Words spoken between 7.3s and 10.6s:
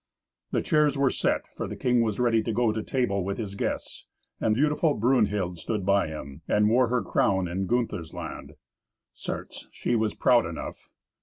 in Gunther's land. Certes, she was proud